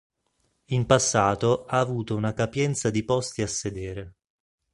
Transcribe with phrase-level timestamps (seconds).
[0.69, 4.15] In passato ha avuto una capienza di posti a sedere.